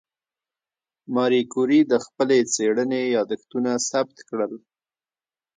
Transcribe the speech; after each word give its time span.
ماري 1.15 1.41
کوري 1.53 1.79
د 1.91 1.93
خپلې 2.05 2.37
څېړنې 2.53 3.01
یادښتونه 3.15 3.71
ثبت 3.89 4.17
کړل. 4.29 4.53